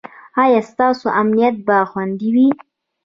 ایا 0.43 0.61
ستاسو 0.71 1.05
امنیت 1.21 1.55
به 1.65 1.77
خوندي 1.89 2.29
وي؟ 2.35 2.47